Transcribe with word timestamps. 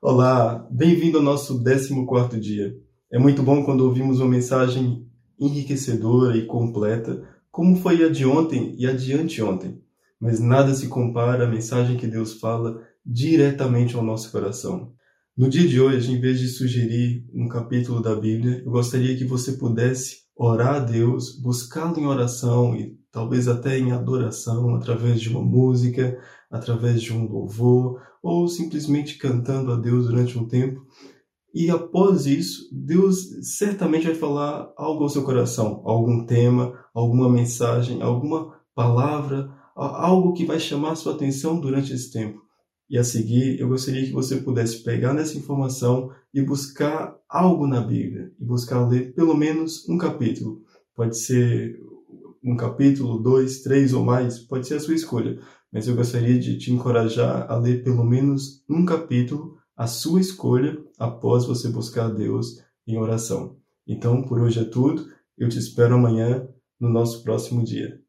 Olá, 0.00 0.64
bem-vindo 0.70 1.18
ao 1.18 1.24
nosso 1.24 1.60
14 1.60 2.38
dia. 2.38 2.72
É 3.10 3.18
muito 3.18 3.42
bom 3.42 3.64
quando 3.64 3.80
ouvimos 3.80 4.20
uma 4.20 4.28
mensagem 4.28 5.04
enriquecedora 5.40 6.36
e 6.36 6.46
completa, 6.46 7.28
como 7.50 7.74
foi 7.74 8.04
a 8.04 8.08
de 8.08 8.24
ontem 8.24 8.76
e 8.78 8.86
a 8.86 8.92
de 8.92 9.12
anteontem. 9.12 9.82
Mas 10.20 10.38
nada 10.38 10.72
se 10.72 10.86
compara 10.86 11.46
à 11.46 11.50
mensagem 11.50 11.96
que 11.96 12.06
Deus 12.06 12.34
fala 12.34 12.80
diretamente 13.04 13.96
ao 13.96 14.04
nosso 14.04 14.30
coração. 14.30 14.92
No 15.36 15.48
dia 15.48 15.66
de 15.66 15.80
hoje, 15.80 16.12
em 16.12 16.20
vez 16.20 16.38
de 16.38 16.46
sugerir 16.46 17.26
um 17.34 17.48
capítulo 17.48 18.00
da 18.00 18.14
Bíblia, 18.14 18.62
eu 18.64 18.70
gostaria 18.70 19.16
que 19.16 19.24
você 19.24 19.54
pudesse 19.54 20.18
orar 20.36 20.76
a 20.76 20.78
Deus, 20.78 21.36
buscá-lo 21.42 21.98
em 21.98 22.06
oração 22.06 22.76
e 22.76 22.96
talvez 23.10 23.48
até 23.48 23.78
em 23.78 23.92
adoração, 23.92 24.74
através 24.74 25.20
de 25.20 25.28
uma 25.28 25.42
música, 25.42 26.18
através 26.50 27.02
de 27.02 27.12
um 27.12 27.26
louvor, 27.26 28.00
ou 28.22 28.48
simplesmente 28.48 29.18
cantando 29.18 29.72
a 29.72 29.76
Deus 29.76 30.06
durante 30.06 30.38
um 30.38 30.46
tempo. 30.46 30.86
E 31.54 31.70
após 31.70 32.26
isso, 32.26 32.68
Deus 32.72 33.26
certamente 33.56 34.06
vai 34.06 34.14
falar 34.14 34.72
algo 34.76 35.02
ao 35.02 35.08
seu 35.08 35.24
coração, 35.24 35.82
algum 35.84 36.24
tema, 36.26 36.78
alguma 36.94 37.28
mensagem, 37.28 38.02
alguma 38.02 38.54
palavra, 38.74 39.50
algo 39.74 40.34
que 40.34 40.44
vai 40.44 40.60
chamar 40.60 40.94
sua 40.94 41.14
atenção 41.14 41.58
durante 41.58 41.92
esse 41.92 42.12
tempo. 42.12 42.42
E 42.90 42.96
a 42.96 43.04
seguir, 43.04 43.60
eu 43.60 43.68
gostaria 43.68 44.04
que 44.04 44.12
você 44.12 44.36
pudesse 44.36 44.82
pegar 44.82 45.12
nessa 45.12 45.36
informação 45.36 46.10
e 46.32 46.40
buscar 46.42 47.16
algo 47.28 47.66
na 47.66 47.80
Bíblia, 47.80 48.32
e 48.40 48.44
buscar 48.44 48.86
ler 48.86 49.14
pelo 49.14 49.34
menos 49.34 49.86
um 49.88 49.98
capítulo. 49.98 50.62
Pode 50.94 51.18
ser 51.18 51.78
um 52.48 52.56
capítulo, 52.56 53.22
dois, 53.22 53.60
três 53.60 53.92
ou 53.92 54.04
mais, 54.04 54.38
pode 54.38 54.66
ser 54.66 54.74
a 54.74 54.80
sua 54.80 54.94
escolha. 54.94 55.38
Mas 55.70 55.86
eu 55.86 55.94
gostaria 55.94 56.38
de 56.38 56.56
te 56.56 56.72
encorajar 56.72 57.50
a 57.50 57.56
ler 57.58 57.84
pelo 57.84 58.04
menos 58.04 58.64
um 58.68 58.84
capítulo, 58.84 59.58
a 59.76 59.86
sua 59.86 60.20
escolha, 60.20 60.78
após 60.98 61.44
você 61.44 61.68
buscar 61.68 62.06
a 62.06 62.10
Deus 62.10 62.62
em 62.86 62.96
oração. 62.96 63.58
Então, 63.86 64.22
por 64.22 64.40
hoje 64.40 64.60
é 64.60 64.64
tudo. 64.64 65.06
Eu 65.36 65.48
te 65.48 65.58
espero 65.58 65.94
amanhã 65.94 66.48
no 66.80 66.88
nosso 66.88 67.22
próximo 67.22 67.62
dia. 67.62 68.00